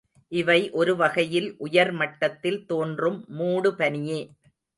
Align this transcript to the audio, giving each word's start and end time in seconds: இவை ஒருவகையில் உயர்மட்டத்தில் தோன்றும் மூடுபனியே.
இவை 0.31 0.71
ஒருவகையில் 0.71 1.55
உயர்மட்டத்தில் 1.57 2.65
தோன்றும் 2.65 3.19
மூடுபனியே. 3.37 4.19